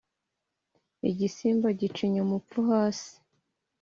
igisimba 1.09 1.67
gicinya 1.79 2.19
umupfu 2.25 2.59
hasi 2.69 3.11